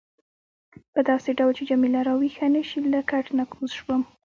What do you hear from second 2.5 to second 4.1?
نه شي له کټ نه کوز شوم.